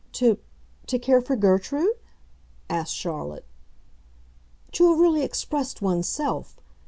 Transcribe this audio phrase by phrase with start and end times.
[0.13, 1.93] "To—to care for Gertrude?"
[2.71, 3.45] asked Charlotte.
[4.71, 6.57] "To have really expressed one's self.